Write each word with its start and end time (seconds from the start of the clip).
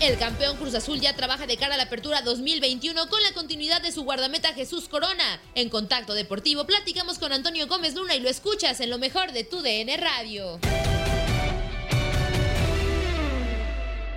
El 0.00 0.18
campeón 0.18 0.56
Cruz 0.56 0.74
Azul 0.74 1.00
ya 1.00 1.16
trabaja 1.16 1.46
de 1.46 1.56
cara 1.56 1.74
a 1.74 1.76
la 1.76 1.84
apertura 1.84 2.22
2021 2.22 3.08
con 3.08 3.22
la 3.22 3.32
continuidad 3.32 3.82
de 3.82 3.92
su 3.92 4.04
guardameta 4.04 4.52
Jesús 4.52 4.88
Corona. 4.88 5.40
En 5.54 5.68
Contacto 5.68 6.14
Deportivo 6.14 6.66
platicamos 6.66 7.18
con 7.18 7.32
Antonio 7.32 7.66
Gómez 7.66 7.94
Luna 7.94 8.14
y 8.14 8.20
lo 8.20 8.28
escuchas 8.28 8.80
en 8.80 8.90
lo 8.90 8.98
mejor 8.98 9.32
de 9.32 9.44
tu 9.44 9.62
DN 9.62 9.96
Radio. 9.96 10.60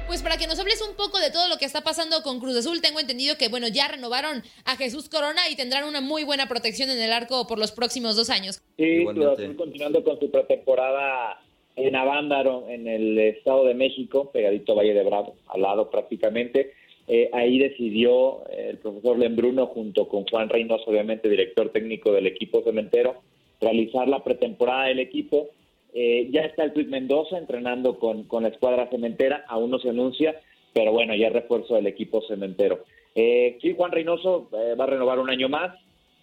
Pues 0.09 0.23
para 0.23 0.37
que 0.37 0.47
nos 0.47 0.59
hables 0.59 0.81
un 0.81 0.95
poco 0.95 1.19
de 1.19 1.29
todo 1.29 1.47
lo 1.49 1.57
que 1.57 1.65
está 1.65 1.81
pasando 1.81 2.23
con 2.23 2.39
Cruz 2.39 2.57
Azul, 2.57 2.81
tengo 2.81 2.99
entendido 2.99 3.37
que, 3.37 3.47
bueno, 3.47 3.67
ya 3.67 3.87
renovaron 3.87 4.41
a 4.65 4.75
Jesús 4.75 5.07
Corona 5.07 5.41
y 5.51 5.55
tendrán 5.55 5.83
una 5.83 6.01
muy 6.01 6.23
buena 6.23 6.47
protección 6.47 6.89
en 6.89 6.99
el 6.99 7.11
arco 7.11 7.45
por 7.45 7.59
los 7.59 7.71
próximos 7.71 8.15
dos 8.15 8.31
años. 8.31 8.59
Sí, 8.75 9.05
Cruz 9.05 9.23
Azul 9.23 9.55
continuando 9.55 10.03
con 10.03 10.19
su 10.19 10.31
pretemporada 10.31 11.39
en 11.75 11.95
Avándaro, 11.95 12.65
en 12.69 12.87
el 12.87 13.19
Estado 13.19 13.65
de 13.65 13.75
México, 13.75 14.31
pegadito 14.31 14.71
a 14.71 14.77
Valle 14.77 14.95
de 14.95 15.03
Bravo, 15.03 15.35
al 15.45 15.61
lado 15.61 15.91
prácticamente. 15.91 16.73
Eh, 17.07 17.29
ahí 17.31 17.59
decidió 17.59 18.47
el 18.49 18.79
profesor 18.79 19.19
Lembruno, 19.19 19.67
junto 19.67 20.07
con 20.07 20.25
Juan 20.25 20.49
Reynoso, 20.49 20.85
obviamente 20.89 21.29
director 21.29 21.69
técnico 21.69 22.13
del 22.13 22.25
equipo 22.25 22.63
cementero, 22.63 23.21
realizar 23.61 24.07
la 24.07 24.23
pretemporada 24.23 24.87
del 24.87 25.01
equipo 25.01 25.49
eh, 25.93 26.29
ya 26.31 26.41
está 26.41 26.63
el 26.63 26.73
Luis 26.75 26.87
Mendoza 26.87 27.37
entrenando 27.37 27.97
con, 27.97 28.23
con, 28.23 28.43
la 28.43 28.49
escuadra 28.49 28.87
cementera, 28.89 29.43
aún 29.47 29.71
no 29.71 29.79
se 29.79 29.89
anuncia, 29.89 30.39
pero 30.73 30.91
bueno, 30.91 31.15
ya 31.15 31.29
refuerzo 31.29 31.75
del 31.75 31.87
equipo 31.87 32.21
cementero. 32.27 32.83
Eh, 33.15 33.57
sí, 33.61 33.73
Juan 33.75 33.91
Reynoso 33.91 34.49
eh, 34.53 34.75
va 34.75 34.85
a 34.85 34.87
renovar 34.87 35.19
un 35.19 35.29
año 35.29 35.49
más. 35.49 35.75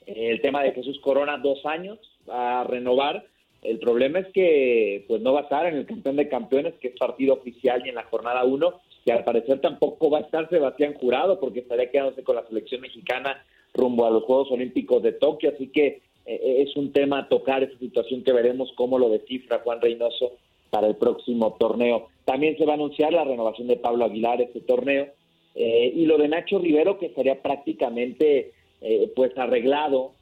Eh, 0.06 0.30
el 0.30 0.40
tema 0.40 0.62
de 0.62 0.72
Jesús 0.72 1.00
Corona, 1.00 1.38
dos 1.38 1.64
años, 1.66 1.98
va 2.28 2.60
a 2.60 2.64
renovar. 2.64 3.26
El 3.62 3.78
problema 3.78 4.20
es 4.20 4.28
que 4.28 5.04
pues 5.08 5.20
no 5.20 5.32
va 5.32 5.40
a 5.40 5.42
estar 5.44 5.66
en 5.66 5.76
el 5.76 5.86
campeón 5.86 6.16
de 6.16 6.28
campeones, 6.28 6.74
que 6.74 6.88
es 6.88 6.98
partido 6.98 7.34
oficial 7.34 7.82
y 7.84 7.88
en 7.88 7.96
la 7.96 8.04
jornada 8.04 8.44
uno, 8.44 8.80
y 9.04 9.10
al 9.10 9.24
parecer 9.24 9.60
tampoco 9.60 10.10
va 10.10 10.18
a 10.18 10.22
estar 10.22 10.48
Sebastián 10.48 10.94
Jurado, 10.94 11.40
porque 11.40 11.60
estaría 11.60 11.90
quedándose 11.90 12.22
con 12.22 12.36
la 12.36 12.46
selección 12.46 12.80
mexicana 12.80 13.44
rumbo 13.74 14.06
a 14.06 14.10
los 14.10 14.22
Juegos 14.24 14.50
Olímpicos 14.52 15.02
de 15.02 15.12
Tokio, 15.12 15.50
así 15.54 15.68
que 15.68 16.02
eh, 16.26 16.64
es 16.66 16.76
un 16.76 16.92
tema 16.92 17.20
a 17.20 17.28
tocar 17.28 17.62
esa 17.62 17.78
situación 17.78 18.22
que 18.22 18.32
veremos 18.32 18.72
cómo 18.74 18.98
lo 18.98 19.08
descifra 19.08 19.60
Juan 19.60 19.80
Reynoso 19.80 20.32
para 20.70 20.88
el 20.88 20.96
próximo 20.96 21.56
torneo. 21.58 22.08
También 22.24 22.58
se 22.58 22.66
va 22.66 22.72
a 22.72 22.74
anunciar 22.74 23.12
la 23.12 23.24
renovación 23.24 23.68
de 23.68 23.76
Pablo 23.76 24.04
Aguilar 24.04 24.40
este 24.40 24.60
torneo 24.60 25.06
eh, 25.54 25.92
y 25.94 26.04
lo 26.04 26.18
de 26.18 26.28
Nacho 26.28 26.58
Rivero 26.58 26.98
que 26.98 27.06
estaría 27.06 27.40
prácticamente 27.40 28.52
eh, 28.80 29.12
pues 29.14 29.36
arreglado 29.38 30.12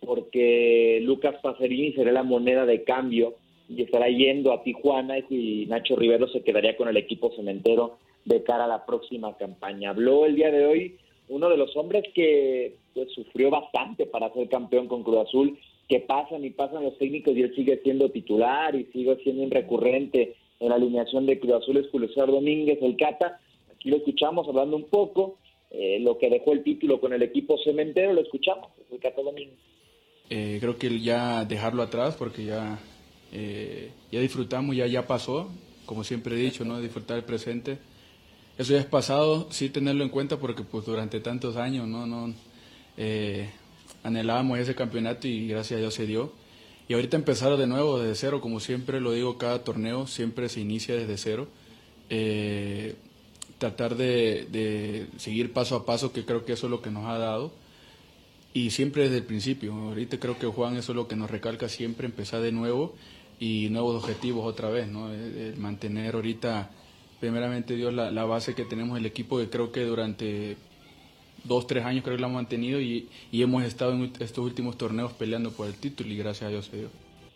porque 0.00 0.98
Lucas 1.02 1.36
Pacerini 1.40 1.92
será 1.92 2.10
la 2.10 2.24
moneda 2.24 2.66
de 2.66 2.82
cambio 2.82 3.36
y 3.68 3.82
estará 3.82 4.08
yendo 4.08 4.52
a 4.52 4.64
Tijuana 4.64 5.18
y 5.30 5.66
Nacho 5.68 5.94
Rivero 5.94 6.26
se 6.26 6.42
quedaría 6.42 6.76
con 6.76 6.88
el 6.88 6.96
equipo 6.96 7.30
cementero 7.36 7.98
de 8.24 8.42
cara 8.42 8.64
a 8.64 8.68
la 8.68 8.84
próxima 8.84 9.36
campaña. 9.36 9.90
Habló 9.90 10.26
el 10.26 10.34
día 10.34 10.50
de 10.50 10.66
hoy 10.66 10.98
uno 11.30 11.48
de 11.48 11.56
los 11.56 11.74
hombres 11.76 12.04
que 12.12 12.74
pues, 12.92 13.10
sufrió 13.12 13.50
bastante 13.50 14.06
para 14.06 14.32
ser 14.32 14.48
campeón 14.48 14.88
con 14.88 15.02
Cruz 15.02 15.28
Azul, 15.28 15.58
que 15.88 16.00
pasan 16.00 16.44
y 16.44 16.50
pasan 16.50 16.84
los 16.84 16.98
técnicos 16.98 17.36
y 17.36 17.42
él 17.42 17.54
sigue 17.54 17.80
siendo 17.82 18.10
titular 18.10 18.74
y 18.74 18.84
sigue 18.92 19.16
siendo 19.22 19.42
un 19.42 19.50
recurrente 19.50 20.34
en 20.58 20.68
la 20.68 20.74
alineación 20.74 21.26
de 21.26 21.40
Cruz 21.40 21.54
Azul 21.54 21.78
es 21.78 21.88
Julio 21.90 22.08
Domínguez, 22.14 22.78
el 22.82 22.96
Cata. 22.96 23.40
Aquí 23.72 23.90
lo 23.90 23.96
escuchamos 23.96 24.46
hablando 24.46 24.76
un 24.76 24.84
poco, 24.84 25.38
eh, 25.70 25.98
lo 26.00 26.18
que 26.18 26.28
dejó 26.28 26.52
el 26.52 26.62
título 26.62 27.00
con 27.00 27.12
el 27.12 27.22
equipo 27.22 27.56
cementero, 27.64 28.12
lo 28.12 28.20
escuchamos, 28.20 28.68
el 28.90 28.98
Cata 28.98 29.22
Domínguez. 29.22 29.58
Eh, 30.28 30.58
creo 30.60 30.76
que 30.76 31.00
ya 31.00 31.44
dejarlo 31.44 31.82
atrás 31.82 32.16
porque 32.16 32.44
ya, 32.44 32.78
eh, 33.32 33.90
ya 34.12 34.20
disfrutamos, 34.20 34.76
ya, 34.76 34.86
ya 34.86 35.06
pasó, 35.06 35.48
como 35.86 36.04
siempre 36.04 36.34
he 36.34 36.38
dicho, 36.38 36.64
¿no? 36.64 36.80
disfrutar 36.80 37.16
el 37.16 37.24
presente 37.24 37.78
eso 38.60 38.74
ya 38.74 38.80
es 38.80 38.84
pasado, 38.84 39.46
sí 39.50 39.70
tenerlo 39.70 40.04
en 40.04 40.10
cuenta 40.10 40.38
porque 40.38 40.62
pues 40.62 40.84
durante 40.84 41.18
tantos 41.20 41.56
años 41.56 41.88
no, 41.88 42.06
no 42.06 42.34
eh, 42.98 43.48
anhelábamos 44.02 44.58
ese 44.58 44.74
campeonato 44.74 45.26
y 45.26 45.48
gracias 45.48 45.78
a 45.78 45.80
Dios 45.80 45.94
se 45.94 46.04
dio. 46.04 46.34
Y 46.86 46.92
ahorita 46.92 47.16
empezar 47.16 47.56
de 47.56 47.66
nuevo 47.66 47.98
desde 47.98 48.16
cero, 48.16 48.42
como 48.42 48.60
siempre 48.60 49.00
lo 49.00 49.12
digo, 49.12 49.38
cada 49.38 49.64
torneo 49.64 50.06
siempre 50.06 50.50
se 50.50 50.60
inicia 50.60 50.94
desde 50.94 51.16
cero. 51.16 51.48
Eh, 52.10 52.96
tratar 53.56 53.96
de, 53.96 55.06
seguir 55.16 55.54
paso 55.54 55.74
a 55.74 55.86
paso, 55.86 56.12
que 56.12 56.26
creo 56.26 56.44
que 56.44 56.52
eso 56.52 56.66
es 56.66 56.70
lo 56.70 56.82
que 56.82 56.90
nos 56.90 57.06
ha 57.06 57.16
dado. 57.16 57.52
Y 58.52 58.72
siempre 58.72 59.04
desde 59.04 59.18
el 59.18 59.24
principio. 59.24 59.72
Ahorita 59.72 60.20
creo 60.20 60.38
que 60.38 60.46
Juan 60.46 60.76
eso 60.76 60.92
es 60.92 60.96
lo 60.96 61.08
que 61.08 61.16
nos 61.16 61.30
recalca 61.30 61.70
siempre, 61.70 62.04
empezar 62.04 62.42
de 62.42 62.52
nuevo 62.52 62.94
y 63.38 63.70
nuevos 63.70 64.02
objetivos 64.04 64.44
otra 64.44 64.68
vez, 64.68 64.86
¿no? 64.86 65.10
El 65.10 65.56
mantener 65.56 66.14
ahorita 66.14 66.72
primeramente 67.20 67.76
Dios, 67.76 67.92
la, 67.92 68.24
base 68.24 68.54
que 68.54 68.64
tenemos 68.64 68.98
el 68.98 69.06
equipo, 69.06 69.38
que 69.38 69.48
creo 69.48 69.70
que 69.70 69.84
durante 69.84 70.56
dos, 71.44 71.66
tres 71.66 71.84
años 71.84 72.02
creo 72.02 72.16
que 72.16 72.20
lo 72.20 72.26
hemos 72.26 72.42
mantenido 72.42 72.80
y, 72.80 73.08
y 73.30 73.42
hemos 73.42 73.62
estado 73.64 73.92
en 73.92 74.10
estos 74.20 74.38
últimos 74.38 74.76
torneos 74.76 75.12
peleando 75.12 75.50
por 75.52 75.66
el 75.66 75.74
título 75.74 76.10
y 76.10 76.16
gracias 76.16 76.48
a 76.48 76.50
Dios 76.50 76.66
se 76.66 76.78
dio. 76.78 76.88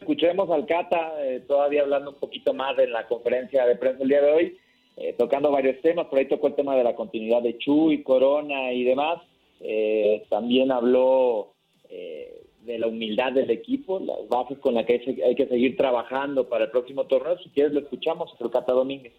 Escuchemos 0.05 0.51
al 0.51 0.67
Cata 0.67 1.15
eh, 1.25 1.41
todavía 1.49 1.81
hablando 1.81 2.11
un 2.11 2.17
poquito 2.17 2.53
más 2.53 2.79
en 2.79 2.93
la 2.93 3.07
conferencia 3.07 3.65
de 3.65 3.77
prensa 3.77 4.03
el 4.03 4.09
día 4.11 4.21
de 4.21 4.33
hoy, 4.33 4.59
eh, 4.99 5.15
tocando 5.17 5.51
varios 5.51 5.81
temas, 5.81 6.09
por 6.09 6.19
ahí 6.19 6.29
tocó 6.29 6.49
el 6.49 6.55
tema 6.55 6.77
de 6.77 6.85
la 6.85 6.95
continuidad 6.95 7.41
de 7.41 7.57
Chuy, 7.57 8.03
Corona 8.03 8.71
y 8.73 8.85
demás. 8.85 9.23
Eh, 9.61 10.25
también 10.29 10.71
habló 10.73 11.53
de 11.89 12.79
la 12.79 12.87
humildad 12.87 13.33
del 13.33 13.51
equipo, 13.51 13.99
las 13.99 14.29
bases 14.29 14.59
con 14.59 14.75
las 14.75 14.85
que 14.85 15.01
hay, 15.25 15.35
que 15.35 15.47
seguir 15.47 15.77
trabajando 15.77 16.49
para 16.51 16.65
el 16.65 16.71
próximo 16.71 17.05
torneo. 17.05 17.39
Si 17.39 17.49
quieres, 17.49 17.73
lo 17.73 17.81
escuchamos, 17.81 18.31
el 18.41 18.51
Cata 18.51 18.73
Domínguez. 18.73 19.15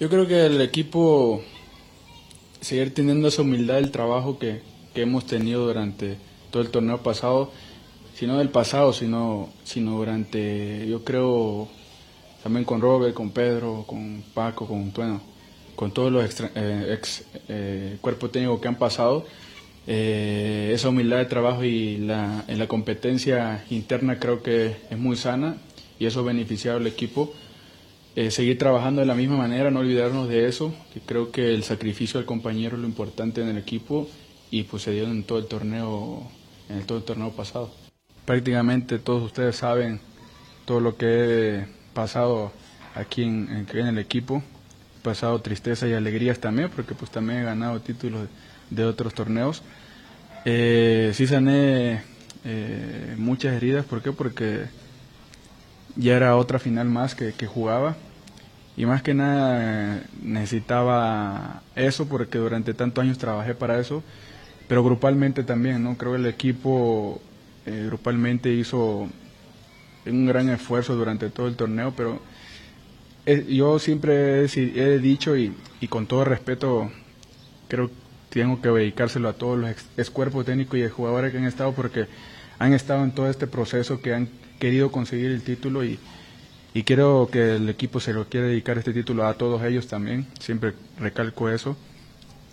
Yo 0.00 0.10
creo 0.10 0.26
que 0.26 0.46
el 0.46 0.60
equipo 0.60 1.40
seguir 2.60 2.92
teniendo 2.92 3.28
esa 3.28 3.42
humildad 3.42 3.76
del 3.76 3.92
trabajo 3.92 4.40
que, 4.40 4.60
que 4.92 5.02
hemos 5.02 5.24
tenido 5.24 5.68
durante 5.68 6.16
todo 6.50 6.64
el 6.64 6.70
torneo 6.70 7.00
pasado, 7.04 7.52
sino 8.12 8.38
del 8.38 8.48
pasado, 8.48 8.92
sino, 8.92 9.50
sino 9.62 9.92
durante, 9.92 10.84
yo 10.88 11.04
creo, 11.04 11.68
también 12.42 12.64
con 12.64 12.80
Robert, 12.80 13.14
con 13.14 13.30
Pedro, 13.30 13.84
con 13.86 14.24
Paco, 14.34 14.66
con, 14.66 14.92
bueno, 14.92 15.20
con 15.76 15.92
todos 15.92 16.10
los 16.10 16.24
extra, 16.24 16.50
eh, 16.56 16.96
ex 16.98 17.24
eh, 17.48 17.96
cuerpos 18.00 18.32
técnicos 18.32 18.60
que 18.60 18.66
han 18.66 18.78
pasado 18.78 19.24
eh, 19.86 20.72
esa 20.74 20.88
humildad 20.88 21.18
de 21.18 21.26
trabajo 21.26 21.62
y 21.62 21.98
la, 21.98 22.44
en 22.48 22.58
la 22.58 22.66
competencia 22.66 23.64
interna 23.70 24.18
creo 24.18 24.42
que 24.42 24.74
es 24.90 24.98
muy 24.98 25.16
sana 25.16 25.58
y 26.00 26.06
eso 26.06 26.18
ha 26.18 26.24
beneficiado 26.24 26.78
al 26.78 26.88
equipo. 26.88 27.32
Eh, 28.16 28.30
seguir 28.30 28.58
trabajando 28.58 29.00
de 29.00 29.06
la 29.06 29.16
misma 29.16 29.36
manera, 29.36 29.72
no 29.72 29.80
olvidarnos 29.80 30.28
de 30.28 30.46
eso, 30.46 30.72
que 30.92 31.00
creo 31.00 31.32
que 31.32 31.52
el 31.52 31.64
sacrificio 31.64 32.18
del 32.20 32.26
compañero 32.26 32.76
es 32.76 32.82
lo 32.82 32.86
importante 32.86 33.42
en 33.42 33.48
el 33.48 33.58
equipo 33.58 34.08
y 34.52 34.62
pues 34.62 34.84
se 34.84 34.92
dio 34.92 35.04
en 35.04 35.24
todo 35.24 35.38
el 35.38 35.46
torneo, 35.46 36.22
en 36.68 36.86
todo 36.86 36.98
el 36.98 37.04
torneo 37.04 37.32
pasado. 37.32 37.72
Prácticamente 38.24 39.00
todos 39.00 39.24
ustedes 39.24 39.56
saben 39.56 40.00
todo 40.64 40.78
lo 40.78 40.96
que 40.96 41.06
he 41.06 41.66
pasado 41.92 42.52
aquí 42.94 43.24
en, 43.24 43.66
en, 43.72 43.86
el 43.86 43.98
equipo, 43.98 44.44
he 45.00 45.02
pasado 45.02 45.40
tristeza 45.40 45.88
y 45.88 45.92
alegrías 45.92 46.38
también, 46.38 46.70
porque 46.70 46.94
pues 46.94 47.10
también 47.10 47.40
he 47.40 47.44
ganado 47.44 47.80
títulos 47.80 48.28
de 48.70 48.84
otros 48.84 49.12
torneos. 49.12 49.62
Eh, 50.44 51.10
sí 51.14 51.26
sané 51.26 52.02
eh, 52.44 53.14
muchas 53.18 53.54
heridas, 53.54 53.84
¿por 53.84 54.02
qué? 54.02 54.12
Porque 54.12 54.66
ya 55.96 56.16
era 56.16 56.36
otra 56.36 56.58
final 56.58 56.88
más 56.88 57.14
que, 57.14 57.32
jugaba 57.46 57.96
y 58.76 58.86
más 58.86 59.02
que 59.02 59.14
nada 59.14 60.02
necesitaba 60.22 61.62
eso 61.76 62.06
porque 62.06 62.38
durante 62.38 62.74
tantos 62.74 63.02
años 63.02 63.18
trabajé 63.18 63.54
para 63.54 63.78
eso, 63.78 64.02
pero 64.68 64.82
grupalmente 64.82 65.44
también, 65.44 65.82
¿no? 65.82 65.96
Creo 65.96 66.12
que 66.12 66.18
el 66.18 66.26
equipo 66.26 67.20
eh, 67.66 67.84
grupalmente 67.86 68.52
hizo 68.52 69.08
un 70.06 70.26
gran 70.26 70.48
esfuerzo 70.48 70.96
durante 70.96 71.30
todo 71.30 71.46
el 71.46 71.56
torneo, 71.56 71.94
pero 71.96 72.20
eh, 73.26 73.46
yo 73.48 73.78
siempre 73.78 74.44
he, 74.44 74.98
dicho 74.98 75.36
y, 75.36 75.54
y, 75.80 75.88
con 75.88 76.06
todo 76.06 76.24
respeto, 76.24 76.90
creo 77.68 77.88
que 77.88 77.94
tengo 78.40 78.60
que 78.60 78.68
dedicárselo 78.68 79.28
a 79.28 79.34
todos 79.34 79.58
los 79.58 79.70
ex, 79.70 80.10
cuerpos 80.10 80.44
técnicos 80.44 80.78
y 80.78 80.88
jugadores 80.88 81.30
que 81.30 81.38
han 81.38 81.44
estado 81.44 81.72
porque 81.72 82.06
han 82.58 82.72
estado 82.74 83.04
en 83.04 83.12
todo 83.12 83.30
este 83.30 83.46
proceso, 83.46 84.00
que 84.00 84.12
han 84.12 84.28
querido 84.58 84.90
conseguir 84.90 85.30
el 85.30 85.42
título 85.42 85.84
y, 85.84 85.98
y 86.72 86.82
quiero 86.82 87.28
que 87.30 87.56
el 87.56 87.68
equipo 87.68 88.00
se 88.00 88.12
lo 88.12 88.28
quiera 88.28 88.46
dedicar 88.46 88.78
este 88.78 88.92
título 88.92 89.26
a 89.26 89.34
todos 89.34 89.62
ellos 89.64 89.86
también, 89.86 90.26
siempre 90.40 90.74
recalco 90.98 91.48
eso. 91.50 91.76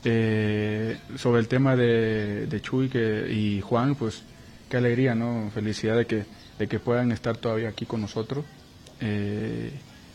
Eh, 0.03 0.97
sobre 1.15 1.39
el 1.39 1.47
tema 1.47 1.75
de, 1.75 2.47
de 2.47 2.61
Chuy 2.61 2.89
que, 2.89 3.31
y 3.31 3.61
Juan, 3.61 3.95
pues 3.95 4.23
qué 4.69 4.77
alegría, 4.77 5.13
¿no? 5.13 5.51
Felicidad 5.53 5.95
de 5.95 6.07
que, 6.07 6.25
de 6.57 6.67
que 6.67 6.79
puedan 6.79 7.11
estar 7.11 7.37
todavía 7.37 7.69
aquí 7.69 7.85
con 7.85 8.01
nosotros. 8.01 8.43
Eh, 8.99 9.71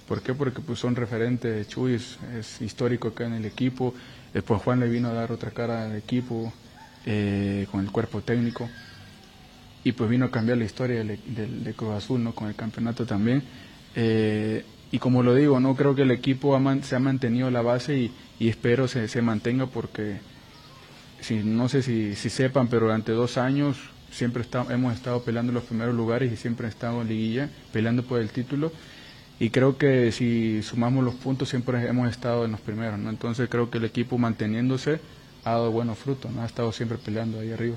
¿Por 0.08 0.22
qué? 0.22 0.34
Porque 0.34 0.60
pues 0.60 0.78
son 0.78 0.96
referentes, 0.96 1.68
Chuy 1.68 1.94
es, 1.94 2.18
es 2.38 2.60
histórico 2.62 3.08
acá 3.08 3.26
en 3.26 3.34
el 3.34 3.44
equipo, 3.44 3.94
Después 4.36 4.60
Juan 4.60 4.80
le 4.80 4.88
vino 4.90 5.08
a 5.08 5.12
dar 5.14 5.32
otra 5.32 5.50
cara 5.50 5.84
al 5.84 5.96
equipo 5.96 6.52
eh, 7.06 7.66
con 7.70 7.80
el 7.80 7.90
cuerpo 7.90 8.20
técnico 8.20 8.68
y 9.86 9.92
pues 9.92 10.10
vino 10.10 10.24
a 10.24 10.30
cambiar 10.32 10.58
la 10.58 10.64
historia 10.64 11.04
del, 11.04 11.16
de 11.62 11.72
Cruz 11.74 11.94
Azul, 11.94 12.20
¿no? 12.20 12.34
Con 12.34 12.48
el 12.48 12.56
campeonato 12.56 13.06
también. 13.06 13.44
Eh, 13.94 14.64
y 14.90 14.98
como 14.98 15.22
lo 15.22 15.32
digo, 15.32 15.60
no 15.60 15.76
creo 15.76 15.94
que 15.94 16.02
el 16.02 16.10
equipo 16.10 16.60
se 16.82 16.96
ha 16.96 16.98
mantenido 16.98 17.52
la 17.52 17.62
base 17.62 18.10
y, 18.40 18.48
espero 18.48 18.88
se, 18.88 19.06
se 19.06 19.22
mantenga 19.22 19.66
porque 19.66 20.18
si, 21.20 21.36
no 21.36 21.68
sé 21.68 21.84
si, 21.84 22.16
si 22.16 22.30
sepan, 22.30 22.66
pero 22.66 22.86
durante 22.86 23.12
dos 23.12 23.38
años 23.38 23.76
siempre 24.10 24.44
hemos 24.70 24.92
estado 24.92 25.22
peleando 25.22 25.52
los 25.52 25.62
primeros 25.62 25.94
lugares 25.94 26.32
y 26.32 26.36
siempre 26.36 26.66
he 26.66 26.70
estado 26.70 27.00
en 27.02 27.06
liguilla 27.06 27.48
peleando 27.72 28.02
por 28.02 28.20
el 28.20 28.30
título 28.30 28.72
y 29.38 29.50
creo 29.50 29.78
que 29.78 30.10
si 30.10 30.64
sumamos 30.64 31.04
los 31.04 31.14
puntos 31.14 31.48
siempre 31.48 31.86
hemos 31.86 32.10
estado 32.10 32.44
en 32.44 32.50
los 32.50 32.60
primeros, 32.60 32.98
¿no? 32.98 33.08
Entonces 33.08 33.48
creo 33.48 33.70
que 33.70 33.78
el 33.78 33.84
equipo 33.84 34.18
manteniéndose 34.18 34.98
ha 35.44 35.52
dado 35.52 35.70
buenos 35.70 35.96
frutos, 35.96 36.32
¿no? 36.32 36.42
Ha 36.42 36.46
estado 36.46 36.72
siempre 36.72 36.98
peleando 36.98 37.38
ahí 37.38 37.52
arriba. 37.52 37.76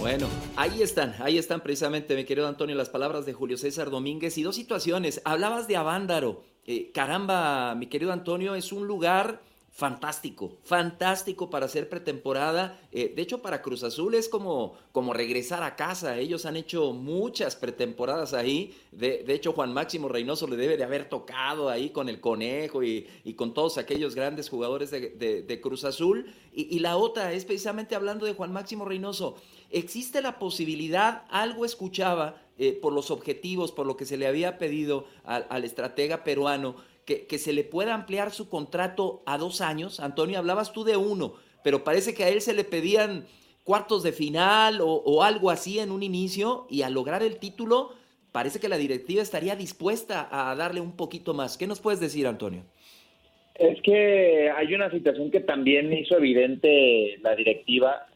Bueno, 0.00 0.28
ahí 0.56 0.80
están, 0.80 1.14
ahí 1.18 1.36
están 1.36 1.60
precisamente, 1.60 2.16
mi 2.16 2.24
querido 2.24 2.48
Antonio, 2.48 2.74
las 2.74 2.88
palabras 2.88 3.26
de 3.26 3.34
Julio 3.34 3.58
César 3.58 3.90
Domínguez 3.90 4.38
y 4.38 4.42
dos 4.42 4.56
situaciones. 4.56 5.20
Hablabas 5.26 5.68
de 5.68 5.76
Avándaro. 5.76 6.42
Eh, 6.66 6.90
caramba, 6.94 7.74
mi 7.74 7.86
querido 7.86 8.10
Antonio, 8.10 8.54
es 8.54 8.72
un 8.72 8.86
lugar 8.86 9.42
fantástico, 9.72 10.58
fantástico 10.64 11.48
para 11.48 11.66
hacer 11.66 11.88
pretemporada. 11.88 12.78
Eh, 12.92 13.12
de 13.14 13.22
hecho, 13.22 13.40
para 13.40 13.62
Cruz 13.62 13.82
Azul 13.82 14.14
es 14.14 14.28
como, 14.28 14.76
como 14.92 15.14
regresar 15.14 15.62
a 15.62 15.76
casa. 15.76 16.18
Ellos 16.18 16.44
han 16.44 16.56
hecho 16.56 16.92
muchas 16.92 17.56
pretemporadas 17.56 18.34
ahí. 18.34 18.76
De, 18.92 19.24
hecho, 19.28 19.52
Juan 19.52 19.72
Máximo 19.72 20.08
Reynoso 20.08 20.46
le 20.48 20.56
debe 20.56 20.76
de 20.76 20.84
haber 20.84 21.08
tocado 21.08 21.70
ahí 21.70 21.90
con 21.90 22.08
el 22.08 22.20
Conejo 22.20 22.82
y, 22.82 23.06
con 23.36 23.54
todos 23.54 23.78
aquellos 23.78 24.14
grandes 24.14 24.48
jugadores 24.48 24.90
de, 24.90 25.60
Cruz 25.62 25.84
Azul. 25.84 26.26
Y, 26.52 26.78
la 26.80 26.96
otra 26.96 27.32
es 27.32 27.44
precisamente 27.44 27.94
hablando 27.94 28.26
de 28.26 28.34
Juan 28.34 28.52
Máximo 28.52 28.84
Reynoso. 28.84 29.36
Existe 29.70 30.20
la 30.20 30.38
posibilidad, 30.38 31.24
algo 31.30 31.64
escuchaba 31.64 32.42
eh, 32.58 32.72
por 32.72 32.92
los 32.92 33.10
objetivos, 33.10 33.70
por 33.72 33.86
lo 33.86 33.96
que 33.96 34.04
se 34.04 34.16
le 34.16 34.26
había 34.26 34.58
pedido 34.58 35.06
al 35.24 35.64
estratega 35.64 36.24
peruano, 36.24 36.74
que, 37.26 37.38
se 37.38 37.52
le 37.52 37.64
pueda 37.64 37.94
ampliar 37.94 38.30
su 38.30 38.48
contrato 38.48 39.22
a 39.26 39.38
dos 39.38 39.60
años. 39.60 40.00
Antonio, 40.00 40.38
hablabas 40.38 40.72
tú 40.72 40.84
de 40.84 40.96
uno, 40.96 41.34
pero 41.62 41.84
parece 41.84 42.14
que 42.14 42.24
a 42.24 42.28
él 42.28 42.40
se 42.40 42.54
le 42.54 42.64
pedían 42.64 43.24
cuartos 43.64 44.02
de 44.02 44.12
final 44.12 44.80
o, 44.82 45.22
algo 45.22 45.50
así 45.50 45.78
en 45.78 45.90
un 45.90 46.02
inicio 46.02 46.66
y 46.70 46.82
al 46.82 46.94
lograr 46.94 47.22
el 47.22 47.38
título 47.38 47.92
parece 48.32 48.60
que 48.60 48.68
la 48.68 48.78
directiva 48.78 49.22
estaría 49.22 49.56
dispuesta 49.56 50.28
a 50.30 50.54
darle 50.54 50.80
un 50.80 50.96
poquito 50.96 51.34
más. 51.34 51.58
¿Qué 51.58 51.66
nos 51.66 51.80
puedes 51.80 52.00
decir, 52.00 52.26
Antonio? 52.26 52.62
Es 53.54 53.80
que 53.82 54.50
hay 54.50 54.74
una 54.74 54.90
situación 54.90 55.30
que 55.30 55.40
también 55.40 55.92
hizo 55.92 56.16
evidente 56.16 57.18
la 57.22 57.34
directiva 57.34 58.06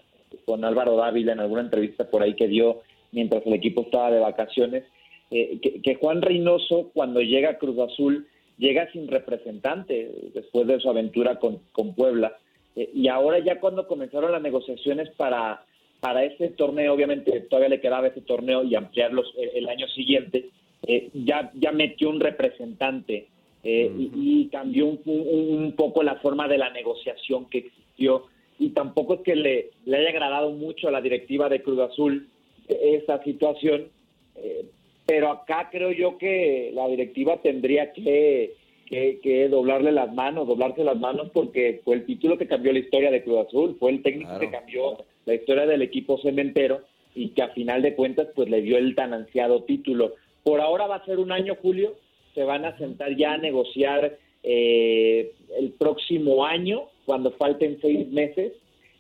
con 0.47 0.65
Álvaro 0.65 0.97
Dávila 0.97 1.33
en 1.33 1.41
alguna 1.41 1.63
entrevista 1.63 2.09
por 2.09 2.23
ahí 2.23 2.35
que 2.35 2.49
dio 2.49 2.83
mientras 3.13 3.47
el 3.47 3.53
equipo 3.55 3.83
estaba 3.83 4.11
de 4.11 4.21
vacaciones, 4.21 4.85
eh, 5.31 5.59
que, 5.83 5.95
Juan 5.97 6.21
Reynoso 6.21 6.91
cuando 6.93 7.21
llega 7.21 7.51
a 7.51 7.59
Cruz 7.59 7.79
Azul 7.79 8.27
llega 8.59 8.91
sin 8.93 9.09
representante 9.09 10.11
después 10.33 10.67
de 10.67 10.81
su 10.81 10.89
aventura 10.89 11.39
con, 11.39 11.95
Puebla. 11.95 12.37
Eh, 12.77 12.91
y 12.95 13.09
ahora 13.09 13.39
ya 13.39 13.61
cuando 13.61 13.87
comenzaron 13.87 14.33
las 14.33 14.43
negociaciones 14.43 15.11
para, 15.11 15.65
para 16.01 16.25
este 16.25 16.49
torneo, 16.49 16.95
obviamente 16.95 17.41
todavía 17.43 17.69
le 17.71 17.81
quedaba 17.81 18.09
ese 18.09 18.21
torneo 18.21 18.65
y 18.65 18.75
ampliarlos 18.75 19.33
el, 19.37 19.51
el 19.55 19.69
año 19.69 19.89
siguiente, 19.89 20.51
eh, 20.87 21.11
ya, 21.15 21.51
ya 21.55 21.73
metió 21.73 22.11
un 22.11 22.21
representante 22.21 23.29
eh, 23.63 23.91
y, 23.97 24.49
cambió 24.49 24.87
un, 24.87 25.01
un, 25.07 25.73
poco 25.73 26.03
la 26.03 26.17
forma 26.17 26.47
de 26.49 26.59
la 26.59 26.71
negociación 26.71 27.47
que 27.47 27.59
existió. 27.59 28.27
Y 28.59 28.71
tampoco 28.71 29.15
es 29.15 29.21
que 29.21 29.35
le, 29.35 29.71
le 29.85 29.97
haya 29.97 30.11
agradado 30.11 30.51
mucho 30.51 30.89
a 30.89 30.91
la 30.91 31.01
directiva 31.01 31.49
de 31.49 31.63
Cruz 31.63 31.81
Azul 31.81 32.29
esa 32.69 33.23
situación, 33.25 33.89
pero 35.07 35.31
acá 35.31 35.69
creo 35.71 35.93
yo 35.93 36.19
que 36.19 36.71
la 36.75 36.89
directiva 36.89 37.37
tendría 37.43 37.93
que, 37.93 38.55
que, 38.89 39.49
doblarle 39.49 39.93
las 39.93 40.13
manos, 40.13 40.47
doblarse 40.47 40.85
las 40.85 40.99
manos 40.99 41.31
porque 41.33 41.81
fue 41.85 41.97
el 41.97 42.07
título 42.07 42.39
que 42.39 42.47
cambió 42.47 42.73
la 42.73 42.79
historia 42.79 43.11
de 43.11 43.23
Cruz 43.23 43.47
Azul, 43.47 43.77
fue 43.79 43.91
el 43.91 44.03
técnico 44.03 44.39
que 44.39 44.51
cambió 44.51 45.05
la 45.27 45.35
historia 45.35 45.67
del 45.67 45.83
equipo 45.83 46.19
cementero 46.19 46.83
y 47.15 47.29
que 47.31 47.43
a 47.43 47.49
final 47.49 47.83
de 47.83 47.95
cuentas 47.95 48.29
pues 48.35 48.49
le 48.49 48.63
dio 48.63 48.79
el 48.79 48.95
tan 48.95 49.13
ansiado 49.13 49.63
título. 49.65 50.15
Por 50.43 50.61
ahora 50.61 50.87
va 50.87 50.97
a 50.97 51.05
ser 51.05 51.19
un 51.19 51.33
año, 51.33 51.57
Julio, 51.61 51.95
se 52.35 52.43
van 52.43 52.65
a 52.65 52.77
sentar 52.79 53.17
ya 53.17 53.35
a 53.35 53.39
negociar 53.39 54.19
eh, 54.43 55.33
el 55.59 55.73
próximo 55.73 56.45
año, 56.45 56.85
cuando 57.07 57.31
falten 57.33 57.79
seis 57.81 58.09
meses, 58.09 58.53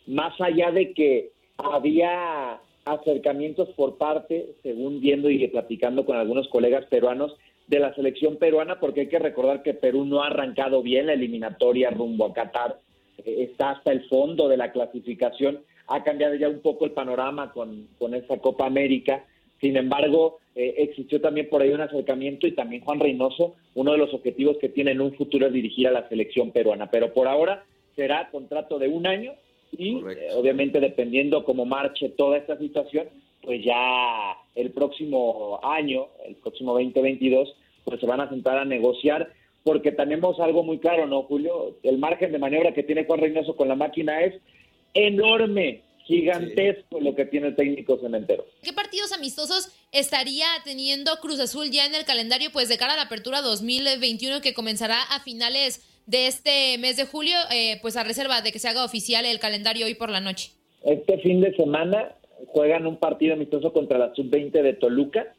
más 0.06 0.38
allá 0.40 0.70
de 0.70 0.92
que 0.92 1.30
había 1.58 2.60
acercamientos 2.84 3.68
por 3.70 3.96
parte, 3.96 4.54
según 4.62 5.00
viendo 5.00 5.30
y 5.30 5.46
platicando 5.48 6.04
con 6.04 6.16
algunos 6.16 6.48
colegas 6.48 6.84
peruanos, 6.86 7.36
de 7.66 7.78
la 7.78 7.94
selección 7.94 8.36
peruana, 8.36 8.78
porque 8.78 9.02
hay 9.02 9.08
que 9.08 9.18
recordar 9.18 9.62
que 9.62 9.74
Perú 9.74 10.04
no 10.04 10.22
ha 10.22 10.26
arrancado 10.26 10.82
bien 10.82 11.06
la 11.06 11.14
eliminatoria 11.14 11.90
rumbo 11.90 12.26
a 12.26 12.34
Qatar, 12.34 12.78
eh, 13.18 13.48
está 13.50 13.70
hasta 13.70 13.92
el 13.92 14.06
fondo 14.08 14.48
de 14.48 14.58
la 14.58 14.70
clasificación, 14.70 15.60
ha 15.86 16.02
cambiado 16.02 16.34
ya 16.34 16.48
un 16.48 16.60
poco 16.60 16.84
el 16.84 16.92
panorama 16.92 17.52
con, 17.52 17.88
con 17.98 18.14
esta 18.14 18.38
Copa 18.38 18.66
América, 18.66 19.24
sin 19.60 19.76
embargo, 19.76 20.40
eh, 20.54 20.74
existió 20.78 21.20
también 21.20 21.48
por 21.48 21.62
ahí 21.62 21.70
un 21.70 21.80
acercamiento 21.80 22.46
y 22.46 22.52
también 22.52 22.82
Juan 22.82 23.00
Reynoso, 23.00 23.54
uno 23.74 23.92
de 23.92 23.98
los 23.98 24.12
objetivos 24.12 24.58
que 24.58 24.68
tiene 24.68 24.90
en 24.90 25.00
un 25.00 25.14
futuro 25.14 25.46
es 25.46 25.52
dirigir 25.52 25.88
a 25.88 25.92
la 25.92 26.08
selección 26.08 26.50
peruana, 26.50 26.90
pero 26.90 27.14
por 27.14 27.28
ahora 27.28 27.64
será 27.96 28.28
contrato 28.30 28.78
de 28.78 28.88
un 28.88 29.06
año 29.06 29.32
y 29.72 29.96
eh, 29.96 30.28
obviamente 30.34 30.80
dependiendo 30.80 31.44
cómo 31.44 31.64
marche 31.64 32.08
toda 32.10 32.38
esta 32.38 32.58
situación, 32.58 33.08
pues 33.42 33.64
ya 33.64 34.36
el 34.54 34.70
próximo 34.70 35.60
año, 35.62 36.06
el 36.26 36.36
próximo 36.36 36.72
2022, 36.72 37.54
pues 37.84 38.00
se 38.00 38.06
van 38.06 38.20
a 38.20 38.28
sentar 38.28 38.58
a 38.58 38.64
negociar, 38.64 39.32
porque 39.62 39.92
tenemos 39.92 40.40
algo 40.40 40.62
muy 40.62 40.78
claro, 40.78 41.06
¿no, 41.06 41.22
Julio? 41.22 41.76
El 41.82 41.98
margen 41.98 42.32
de 42.32 42.38
maniobra 42.38 42.74
que 42.74 42.82
tiene 42.82 43.04
Juan 43.04 43.20
Reynoso 43.20 43.56
con 43.56 43.68
la 43.68 43.74
máquina 43.74 44.22
es 44.22 44.34
enorme, 44.94 45.82
gigantesco 46.04 47.00
lo 47.00 47.14
que 47.14 47.24
tiene 47.24 47.48
el 47.48 47.56
técnico 47.56 47.98
cementero. 47.98 48.46
¿Qué 48.62 48.72
partidos 48.72 49.12
amistosos 49.12 49.70
estaría 49.90 50.46
teniendo 50.64 51.16
Cruz 51.20 51.40
Azul 51.40 51.70
ya 51.70 51.86
en 51.86 51.94
el 51.94 52.04
calendario, 52.04 52.50
pues 52.52 52.68
de 52.68 52.78
cara 52.78 52.92
a 52.92 52.96
la 52.96 53.02
apertura 53.04 53.40
2021 53.40 54.40
que 54.40 54.54
comenzará 54.54 55.02
a 55.02 55.20
finales 55.20 55.82
de 56.06 56.26
este 56.26 56.78
mes 56.78 56.96
de 56.96 57.06
julio, 57.06 57.36
eh, 57.52 57.78
pues 57.82 57.96
a 57.96 58.04
reserva 58.04 58.40
de 58.42 58.52
que 58.52 58.58
se 58.58 58.68
haga 58.68 58.84
oficial 58.84 59.24
el 59.24 59.38
calendario 59.38 59.86
hoy 59.86 59.94
por 59.94 60.10
la 60.10 60.20
noche? 60.20 60.50
Este 60.82 61.18
fin 61.18 61.40
de 61.40 61.54
semana 61.56 62.14
juegan 62.48 62.86
un 62.86 62.98
partido 62.98 63.34
amistoso 63.34 63.72
contra 63.72 63.98
la 63.98 64.14
sub-20 64.14 64.62
de 64.62 64.74
Toluca, 64.74 65.32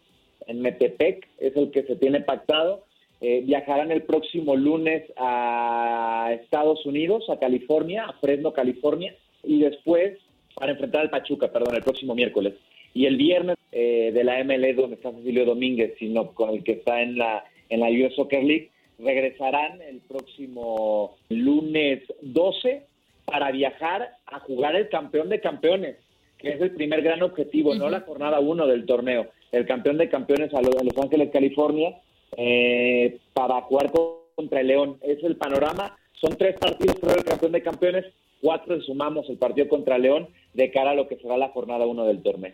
en 0.47 0.61
Metepec, 0.61 1.27
es 1.39 1.55
el 1.55 1.71
que 1.71 1.83
se 1.83 1.95
tiene 1.95 2.21
pactado. 2.21 2.85
Eh, 3.21 3.41
viajarán 3.45 3.91
el 3.91 4.03
próximo 4.03 4.55
lunes 4.55 5.03
a 5.17 6.29
Estados 6.41 6.85
Unidos, 6.85 7.23
a 7.29 7.39
California, 7.39 8.05
a 8.05 8.13
Fresno, 8.19 8.53
California, 8.53 9.15
y 9.43 9.61
después 9.61 10.19
para 10.55 10.71
enfrentar 10.71 11.01
al 11.01 11.09
Pachuca, 11.09 11.51
perdón, 11.51 11.75
el 11.75 11.83
próximo 11.83 12.15
miércoles. 12.15 12.53
Y 12.93 13.05
el 13.05 13.17
viernes 13.17 13.57
eh, 13.71 14.11
de 14.13 14.23
la 14.23 14.43
MLS, 14.43 14.75
donde 14.75 14.95
está 14.95 15.11
Cecilio 15.11 15.45
Domínguez, 15.45 15.95
sino 15.99 16.33
con 16.33 16.51
el 16.51 16.63
que 16.63 16.73
está 16.73 17.01
en 17.01 17.17
la, 17.17 17.43
en 17.69 17.81
la 17.81 17.89
US 17.89 18.15
Soccer 18.15 18.43
League, 18.43 18.71
regresarán 18.99 19.81
el 19.81 19.99
próximo 20.01 21.15
lunes 21.29 22.03
12 22.21 22.85
para 23.25 23.51
viajar 23.51 24.11
a 24.27 24.39
jugar 24.39 24.75
el 24.75 24.89
campeón 24.89 25.29
de 25.29 25.41
campeones, 25.41 25.97
que 26.37 26.49
es 26.49 26.61
el 26.61 26.71
primer 26.71 27.01
gran 27.01 27.23
objetivo, 27.23 27.75
no 27.75 27.89
la 27.89 28.01
jornada 28.01 28.39
1 28.39 28.67
del 28.67 28.85
torneo, 28.85 29.27
el 29.51 29.65
campeón 29.65 29.97
de 29.97 30.09
campeones 30.09 30.53
a 30.53 30.61
Los, 30.61 30.97
Ángeles, 31.01 31.31
California, 31.31 31.97
eh, 32.37 33.19
para 33.33 33.61
jugar 33.61 33.91
contra 34.35 34.61
el 34.61 34.67
León. 34.67 34.97
Es 35.01 35.23
el 35.23 35.37
panorama. 35.37 35.97
Son 36.13 36.37
tres 36.37 36.57
partidos 36.57 36.97
para 36.99 37.15
el 37.15 37.23
campeón 37.23 37.51
de 37.51 37.61
campeones, 37.61 38.05
cuatro 38.41 38.79
sumamos 38.81 39.29
el 39.29 39.37
partido 39.37 39.67
contra 39.67 39.97
León 39.97 40.27
de 40.53 40.71
cara 40.71 40.91
a 40.91 40.95
lo 40.95 41.07
que 41.07 41.17
será 41.17 41.37
la 41.37 41.49
jornada 41.49 41.85
1 41.85 42.05
del 42.05 42.23
torneo. 42.23 42.53